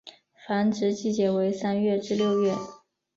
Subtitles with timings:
[0.47, 2.55] 繁殖季节为三月至六月。